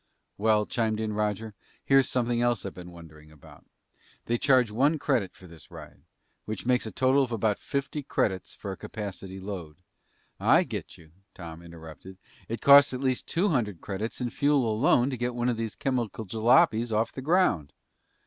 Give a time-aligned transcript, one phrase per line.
[0.39, 1.53] "Well," chimed in Roger,
[1.85, 3.67] "here's something else I've been wondering about.
[4.25, 6.01] They charge one credit for this ride.
[6.45, 9.77] Which makes a total of about fifty credits for a capacity load"
[10.59, 12.17] "I get you," Tom interrupted.
[12.49, 15.75] "It costs at least two hundred credits in fuel alone to get one of these
[15.75, 17.71] chemical jalopies off the ground!"